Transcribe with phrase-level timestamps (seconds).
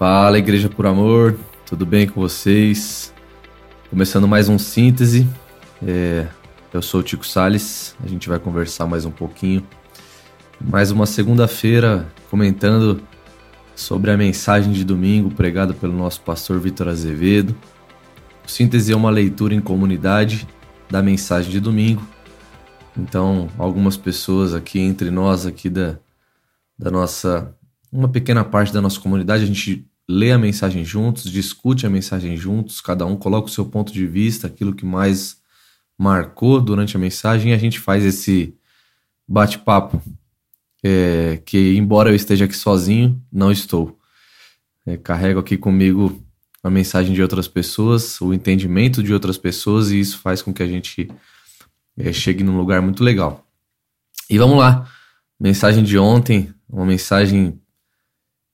[0.00, 3.12] Fala, Igreja por Amor, tudo bem com vocês?
[3.90, 5.28] Começando mais um síntese.
[5.86, 6.26] É,
[6.72, 9.62] eu sou o Tico Sales, a gente vai conversar mais um pouquinho.
[10.58, 13.02] Mais uma segunda-feira comentando
[13.76, 17.54] sobre a mensagem de domingo pregada pelo nosso pastor Vitor Azevedo.
[18.42, 20.48] O síntese é uma leitura em comunidade
[20.90, 22.02] da mensagem de domingo.
[22.96, 25.98] Então, algumas pessoas aqui entre nós aqui da,
[26.78, 27.54] da nossa
[27.92, 32.36] uma pequena parte da nossa comunidade, a gente lê a mensagem juntos, discute a mensagem
[32.36, 35.40] juntos, cada um coloca o seu ponto de vista, aquilo que mais
[35.96, 38.54] marcou durante a mensagem, e a gente faz esse
[39.26, 40.02] bate-papo.
[40.82, 43.98] É, que, embora eu esteja aqui sozinho, não estou.
[44.84, 46.20] É, carrego aqui comigo
[46.62, 50.62] a mensagem de outras pessoas, o entendimento de outras pessoas, e isso faz com que
[50.62, 51.08] a gente
[51.96, 53.46] é, chegue num lugar muito legal.
[54.28, 54.90] E vamos lá.
[55.38, 57.59] Mensagem de ontem, uma mensagem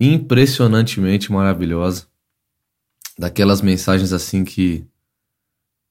[0.00, 2.06] impressionantemente maravilhosa.
[3.18, 4.84] Daquelas mensagens assim que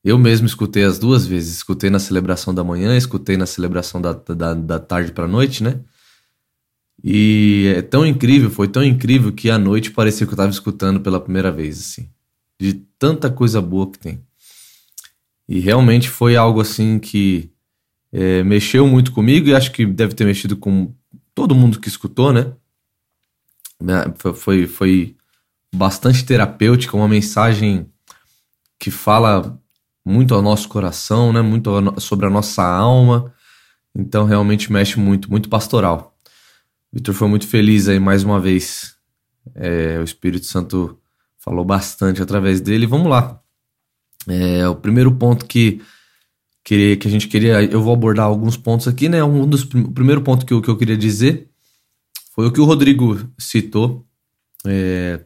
[0.04, 1.56] eu mesmo escutei as duas vezes.
[1.56, 5.80] Escutei na celebração da manhã, escutei na celebração da, da, da tarde para noite, né?
[7.04, 11.00] E é tão incrível, foi tão incrível que à noite parecia que eu estava escutando
[11.00, 12.10] pela primeira vez, assim.
[12.60, 14.22] De tanta coisa boa que tem.
[15.48, 17.52] E realmente foi algo assim que
[18.12, 20.94] é, mexeu muito comigo e acho que deve ter mexido com
[21.34, 22.54] todo mundo que escutou, né?
[24.36, 25.16] Foi, foi
[25.74, 27.90] bastante terapêutica, uma mensagem
[28.80, 29.60] que fala
[30.06, 31.42] muito ao nosso coração, né?
[31.42, 33.34] Muito sobre a nossa alma.
[33.96, 36.16] Então realmente mexe muito, muito pastoral.
[36.92, 38.96] Vitor foi muito feliz aí mais uma vez.
[39.54, 41.00] É, o Espírito Santo
[41.38, 42.86] falou bastante através dele.
[42.86, 43.40] Vamos lá.
[44.28, 45.82] É, o primeiro ponto que,
[46.64, 47.64] que, que a gente queria.
[47.64, 49.24] Eu vou abordar alguns pontos aqui, né?
[49.24, 51.50] Um dos, o primeiro ponto que eu, que eu queria dizer
[52.36, 54.06] foi o que o Rodrigo citou,
[54.68, 55.22] é,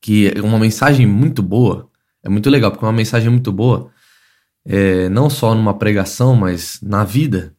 [0.00, 1.90] que é uma mensagem muito boa,
[2.22, 3.90] é muito legal, porque é uma mensagem muito boa,
[4.64, 7.54] é, não só numa pregação, mas na vida,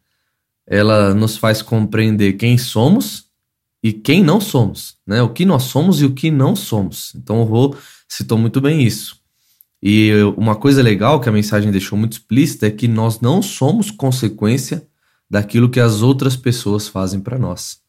[0.65, 3.25] ela nos faz compreender quem somos
[3.83, 5.21] e quem não somos, né?
[5.21, 7.13] O que nós somos e o que não somos.
[7.13, 7.75] Então o Rô
[8.09, 9.21] citou muito bem isso.
[9.83, 13.91] E uma coisa legal que a mensagem deixou muito explícita é que nós não somos
[13.91, 14.87] consequência
[15.29, 17.84] daquilo que as outras pessoas fazem para nós.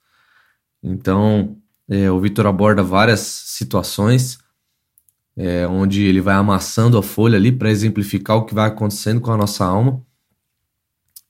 [0.83, 1.57] Então,
[1.89, 4.39] é, o Vitor aborda várias situações
[5.37, 9.31] é, onde ele vai amassando a folha ali para exemplificar o que vai acontecendo com
[9.31, 10.03] a nossa alma.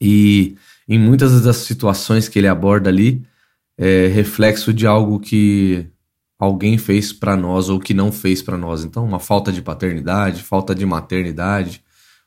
[0.00, 0.56] E
[0.88, 3.26] em muitas das situações que ele aborda ali,
[3.76, 5.86] é reflexo de algo que
[6.38, 8.84] alguém fez para nós ou que não fez para nós.
[8.84, 11.82] Então, uma falta de paternidade, falta de maternidade,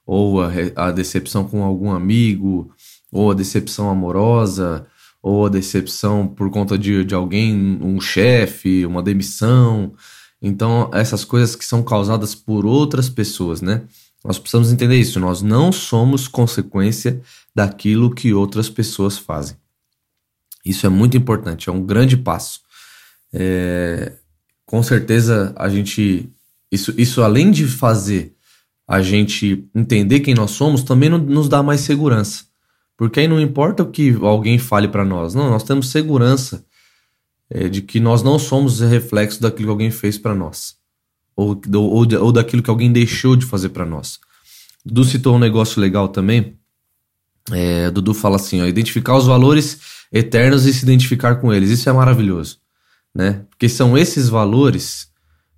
[0.06, 2.72] ou a, a decepção com algum amigo,
[3.12, 4.86] ou a decepção amorosa,
[5.22, 9.94] ou a decepção por conta de, de alguém, um chefe, uma demissão.
[10.42, 13.84] Então, essas coisas que são causadas por outras pessoas, né?
[14.24, 15.20] Nós precisamos entender isso.
[15.20, 17.22] Nós não somos consequência
[17.54, 19.58] daquilo que outras pessoas fazem.
[20.66, 22.62] Isso é muito importante, é um grande passo.
[23.34, 24.14] É,
[24.66, 26.30] com certeza a gente.
[26.72, 28.36] Isso, isso além de fazer
[28.88, 32.49] a gente entender quem nós somos, também nos dá mais segurança.
[33.00, 36.66] Porque aí não importa o que alguém fale para nós, não, nós temos segurança
[37.50, 40.76] é, de que nós não somos reflexo daquilo que alguém fez para nós,
[41.34, 44.20] ou, ou, ou daquilo que alguém deixou de fazer para nós.
[44.86, 46.58] Dudu citou um negócio legal também.
[47.54, 49.80] É, Dudu fala assim: ó, identificar os valores
[50.12, 51.70] eternos e se identificar com eles.
[51.70, 52.58] Isso é maravilhoso,
[53.16, 53.46] né?
[53.50, 55.10] Porque são esses valores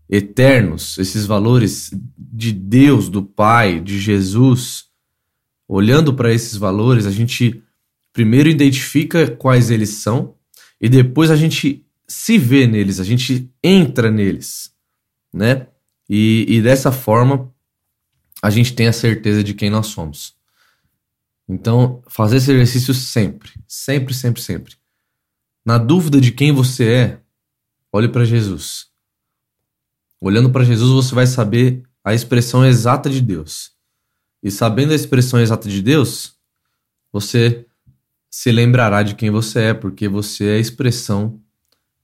[0.07, 4.90] eternos, esses valores de Deus, do Pai, de Jesus,
[5.73, 7.63] olhando para esses valores, a gente
[8.11, 10.35] primeiro identifica quais eles são
[10.81, 14.73] e depois a gente se vê neles, a gente entra neles,
[15.33, 15.67] né?
[16.09, 17.49] E, e dessa forma
[18.41, 20.35] a gente tem a certeza de quem nós somos.
[21.47, 24.75] Então, fazer esse exercício sempre, sempre, sempre, sempre.
[25.63, 27.19] Na dúvida de quem você é,
[27.93, 28.87] olhe para Jesus.
[30.19, 33.71] Olhando para Jesus, você vai saber a expressão exata de Deus.
[34.43, 36.33] E sabendo a expressão exata de Deus,
[37.11, 37.65] você
[38.29, 41.39] se lembrará de quem você é, porque você é a expressão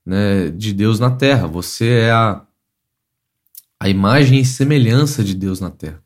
[0.05, 1.47] né, de Deus na terra.
[1.47, 2.41] Você é a,
[3.79, 6.03] a imagem e semelhança de Deus na terra.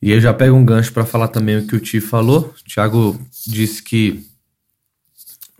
[0.00, 2.54] E eu já pego um gancho para falar também o que o Ti falou.
[2.56, 4.24] O Thiago disse que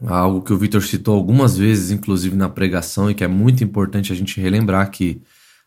[0.05, 4.13] algo que o Vitor citou algumas vezes, inclusive na pregação, e que é muito importante
[4.13, 5.21] a gente relembrar que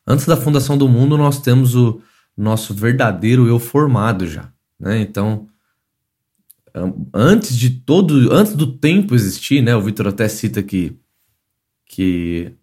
[0.06, 2.02] antes da fundação do mundo nós temos o,
[2.42, 5.00] nosso verdadeiro eu formado já, né?
[5.02, 5.48] Então,
[7.14, 9.76] antes de todo, antes do tempo existir, né?
[9.76, 10.98] O Vitor até cita que
[11.86, 12.54] que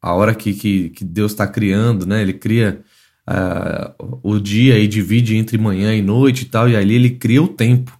[0.00, 2.22] a hora que, que, que Deus está criando, né?
[2.22, 2.82] Ele cria
[3.28, 7.42] uh, o dia e divide entre manhã e noite e tal, e ali ele cria
[7.42, 7.98] o tempo.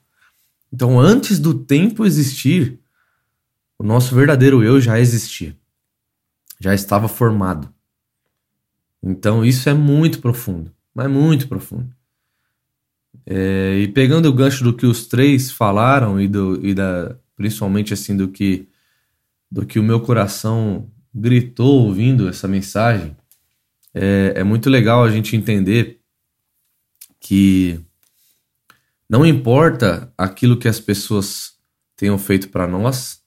[0.72, 2.78] Então, antes do tempo existir,
[3.78, 5.56] o nosso verdadeiro eu já existia,
[6.60, 7.72] já estava formado.
[9.02, 11.94] Então, isso é muito profundo, mas muito profundo.
[13.24, 17.94] É, e pegando o gancho do que os três falaram e, do, e da, principalmente
[17.94, 18.66] assim do que
[19.50, 23.16] do que o meu coração gritou ouvindo essa mensagem,
[23.94, 26.00] é, é muito legal a gente entender
[27.20, 27.80] que
[29.08, 31.52] não importa aquilo que as pessoas
[31.96, 33.22] tenham feito para nós,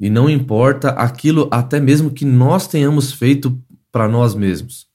[0.00, 3.60] e não importa aquilo até mesmo que nós tenhamos feito
[3.92, 4.93] para nós mesmos.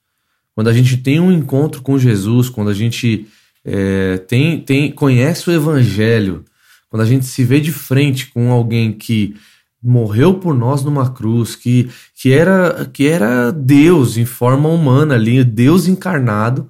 [0.60, 3.26] Quando a gente tem um encontro com Jesus, quando a gente
[3.64, 6.44] é, tem, tem, conhece o Evangelho,
[6.90, 9.38] quando a gente se vê de frente com alguém que
[9.82, 15.46] morreu por nós numa cruz, que, que, era, que era Deus em forma humana ali,
[15.46, 16.70] Deus encarnado,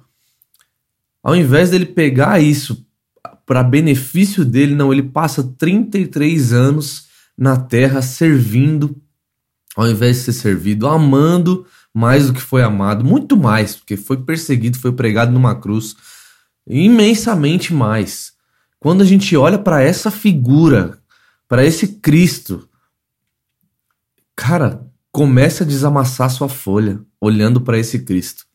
[1.20, 2.86] ao invés dele pegar isso
[3.44, 7.06] para benefício dele, não, ele passa 33 anos
[7.36, 8.96] na terra servindo,
[9.74, 14.18] ao invés de ser servido, amando mais do que foi amado, muito mais, porque foi
[14.18, 15.96] perseguido, foi pregado numa cruz,
[16.66, 18.32] imensamente mais.
[18.78, 20.98] Quando a gente olha para essa figura,
[21.48, 22.68] para esse Cristo,
[24.36, 28.46] cara, comece a desamassar sua folha olhando para esse Cristo.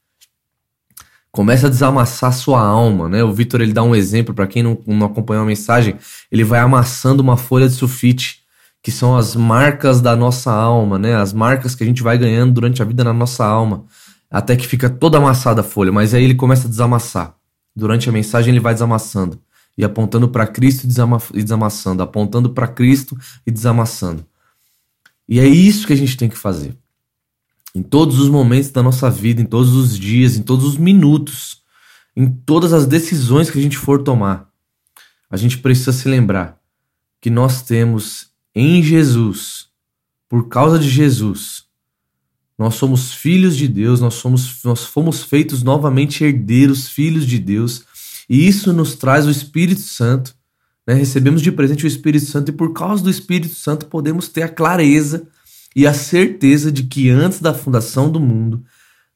[1.30, 3.22] Comece a desamassar sua alma, né?
[3.22, 5.98] O Vitor ele dá um exemplo para quem não, não acompanhou a mensagem,
[6.32, 8.45] ele vai amassando uma folha de sulfite,
[8.86, 11.16] que são as marcas da nossa alma, né?
[11.16, 13.84] As marcas que a gente vai ganhando durante a vida na nossa alma,
[14.30, 17.36] até que fica toda amassada a folha, mas aí ele começa a desamassar.
[17.76, 19.42] Durante a mensagem ele vai desamassando
[19.76, 24.24] e apontando para Cristo e desamassando, apontando para Cristo e desamassando.
[25.28, 26.78] E é isso que a gente tem que fazer.
[27.74, 31.64] Em todos os momentos da nossa vida, em todos os dias, em todos os minutos,
[32.16, 34.48] em todas as decisões que a gente for tomar,
[35.28, 36.60] a gente precisa se lembrar
[37.20, 39.68] que nós temos em Jesus,
[40.30, 41.66] por causa de Jesus,
[42.58, 47.84] nós somos filhos de Deus, nós somos nós fomos feitos novamente herdeiros, filhos de Deus,
[48.30, 50.36] e isso nos traz o Espírito Santo
[50.86, 50.94] né?
[50.94, 54.50] Recebemos de presente o Espírito Santo e por causa do Espírito Santo podemos ter a
[54.50, 55.28] clareza
[55.76, 58.64] e a certeza de que antes da fundação do mundo,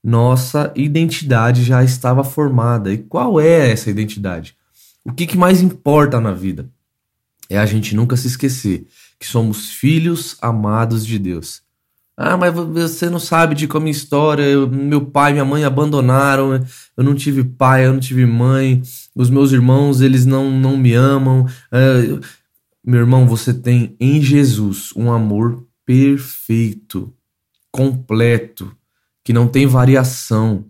[0.03, 2.91] nossa identidade já estava formada.
[2.91, 4.55] E qual é essa identidade?
[5.05, 6.69] O que, que mais importa na vida?
[7.49, 8.87] É a gente nunca se esquecer
[9.19, 11.61] que somos filhos amados de Deus.
[12.15, 15.63] Ah, mas você não sabe de como minha história, eu, meu pai e minha mãe
[15.63, 16.65] abandonaram,
[16.97, 18.81] eu não tive pai, eu não tive mãe,
[19.15, 21.45] os meus irmãos, eles não, não me amam.
[21.71, 22.19] É,
[22.83, 27.13] meu irmão, você tem em Jesus um amor perfeito,
[27.71, 28.75] completo,
[29.23, 30.65] que não tem variação,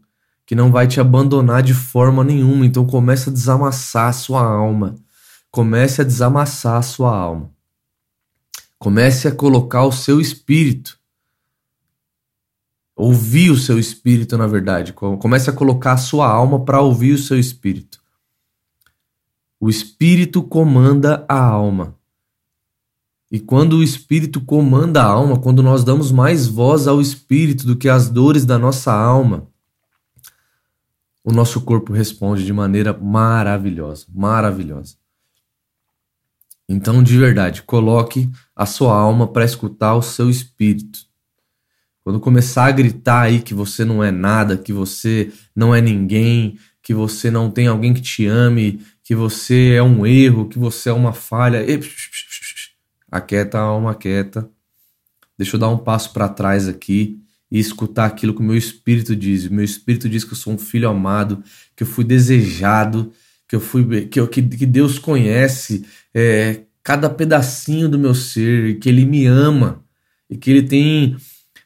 [0.46, 2.66] que não vai te abandonar de forma nenhuma.
[2.66, 4.96] Então comece a desamassar a sua alma.
[5.52, 7.50] Comece a desamassar a sua alma.
[8.80, 11.00] Comece a colocar o seu espírito
[13.00, 14.92] ouvir o seu espírito, na verdade.
[14.92, 17.98] Comece a colocar a sua alma para ouvir o seu espírito.
[19.58, 21.96] O espírito comanda a alma.
[23.32, 27.78] E quando o espírito comanda a alma, quando nós damos mais voz ao espírito do
[27.78, 29.48] que às dores da nossa alma,
[31.24, 34.99] o nosso corpo responde de maneira maravilhosa, maravilhosa.
[36.72, 41.00] Então, de verdade, coloque a sua alma para escutar o seu espírito.
[42.04, 46.60] Quando começar a gritar aí que você não é nada, que você não é ninguém,
[46.84, 50.90] que você não tem alguém que te ame, que você é um erro, que você
[50.90, 51.66] é uma falha,
[53.12, 54.48] aquieta a alma, quieta.
[55.36, 57.20] Deixa eu dar um passo para trás aqui
[57.52, 59.46] e escutar aquilo que o meu espírito diz.
[59.46, 61.44] O meu espírito diz que eu sou um filho amado,
[61.76, 63.12] que eu fui desejado,
[63.50, 68.80] que eu fui que, eu, que, que Deus conhece é, cada pedacinho do meu ser,
[68.80, 69.84] que Ele me ama
[70.30, 71.18] e que Ele tem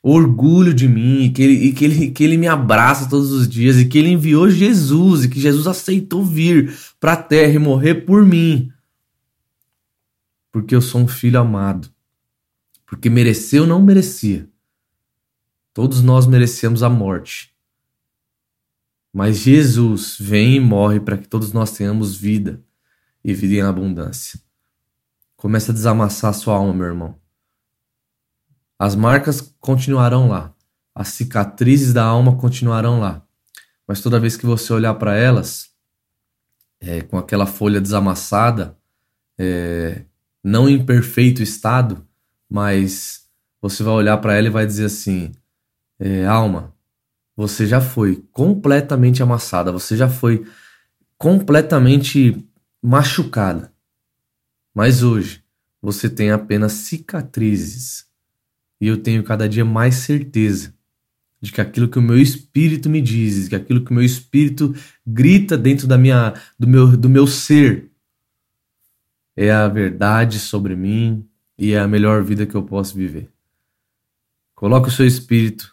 [0.02, 3.78] orgulho de mim, que ele, e que ele, que ele me abraça todos os dias,
[3.78, 8.06] e que ele enviou Jesus, e que Jesus aceitou vir para a terra e morrer
[8.06, 8.70] por mim.
[10.52, 11.90] Porque eu sou um filho amado.
[12.86, 14.48] Porque mereceu não merecia.
[15.74, 17.53] Todos nós merecemos a morte.
[19.14, 22.64] Mas Jesus vem e morre para que todos nós tenhamos vida
[23.24, 24.40] e vida em abundância.
[25.38, 27.20] Começa a desamassar a sua alma, meu irmão.
[28.80, 30.54] As marcas continuarão lá,
[30.96, 33.26] as cicatrizes da alma continuarão lá,
[33.88, 35.70] mas toda vez que você olhar para elas,
[36.82, 38.78] é, com aquela folha desamassada,
[39.38, 40.04] é,
[40.44, 42.06] não em perfeito estado,
[42.50, 43.30] mas
[43.62, 45.32] você vai olhar para ela e vai dizer assim:
[46.00, 46.73] É, alma,
[47.36, 50.46] você já foi completamente amassada, você já foi
[51.18, 52.46] completamente
[52.82, 53.74] machucada.
[54.74, 55.44] Mas hoje
[55.82, 58.08] você tem apenas cicatrizes.
[58.80, 60.74] E eu tenho cada dia mais certeza
[61.42, 64.74] de que aquilo que o meu espírito me diz, que aquilo que o meu espírito
[65.06, 67.92] grita dentro da minha do meu do meu ser
[69.36, 73.30] é a verdade sobre mim e é a melhor vida que eu posso viver.
[74.56, 75.73] Coloque o seu espírito,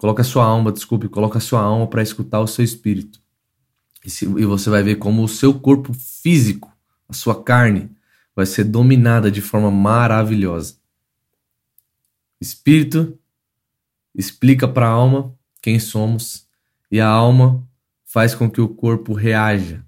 [0.00, 3.20] coloque a sua alma, desculpe, coloque a sua alma para escutar o seu espírito.
[4.02, 6.74] E, se, e você vai ver como o seu corpo físico,
[7.06, 7.94] a sua carne,
[8.34, 10.78] vai ser dominada de forma maravilhosa.
[12.40, 13.18] Espírito
[14.14, 16.48] explica para a alma quem somos
[16.90, 17.62] e a alma
[18.06, 19.84] faz com que o corpo reaja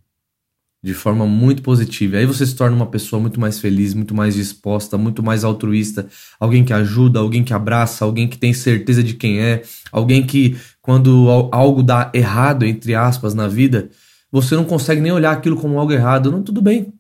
[0.83, 2.17] de forma muito positiva.
[2.17, 6.09] Aí você se torna uma pessoa muito mais feliz, muito mais disposta, muito mais altruísta,
[6.41, 9.63] alguém que ajuda, alguém que abraça, alguém que tem certeza de quem é,
[9.93, 13.91] alguém que quando algo dá errado entre aspas na vida,
[14.31, 16.33] você não consegue nem olhar aquilo como algo errado.
[16.33, 16.93] Não, tudo bem.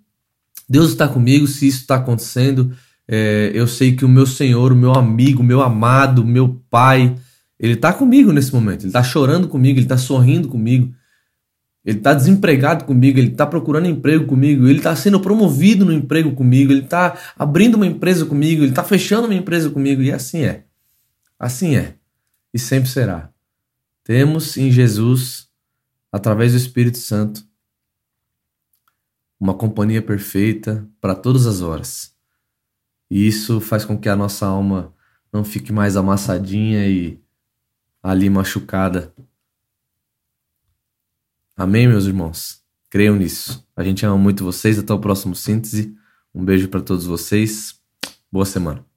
[0.68, 2.72] Deus está comigo, se isso está acontecendo,
[3.08, 6.62] é, eu sei que o meu Senhor, o meu amigo, o meu amado, o meu
[6.70, 7.16] Pai,
[7.58, 8.82] Ele está comigo nesse momento.
[8.82, 10.94] Ele está chorando comigo, Ele está sorrindo comigo.
[11.84, 16.32] Ele está desempregado comigo, ele está procurando emprego comigo, ele está sendo promovido no emprego
[16.32, 20.44] comigo, ele está abrindo uma empresa comigo, ele está fechando uma empresa comigo, e assim
[20.44, 20.64] é.
[21.38, 21.96] Assim é.
[22.54, 23.30] E sempre será.
[24.04, 25.48] Temos em Jesus,
[26.10, 27.44] através do Espírito Santo,
[29.38, 32.14] uma companhia perfeita para todas as horas.
[33.10, 34.94] E isso faz com que a nossa alma
[35.32, 37.20] não fique mais amassadinha e
[38.00, 39.12] ali machucada.
[41.56, 42.62] Amém, meus irmãos?
[42.88, 43.66] Creiam nisso.
[43.76, 44.78] A gente ama muito vocês.
[44.78, 45.94] Até o próximo síntese.
[46.34, 47.74] Um beijo para todos vocês.
[48.30, 48.91] Boa semana.